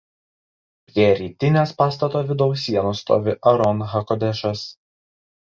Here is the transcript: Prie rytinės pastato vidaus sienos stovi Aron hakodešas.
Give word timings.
Prie 0.91 1.09
rytinės 1.19 1.73
pastato 1.81 2.21
vidaus 2.31 2.65
sienos 2.69 3.03
stovi 3.05 3.37
Aron 3.53 3.87
hakodešas. 3.93 4.67